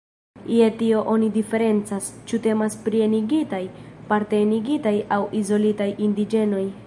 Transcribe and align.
Je 0.51 0.69
tio 0.77 1.01
oni 1.11 1.27
diferencas, 1.35 2.07
ĉu 2.31 2.39
temas 2.47 2.79
pri 2.87 3.03
"enigitaj", 3.09 3.61
"parte 4.13 4.41
enigitaj" 4.47 4.97
aŭ 5.19 5.23
"izolitaj" 5.43 5.93
indiĝenoj. 6.07 6.67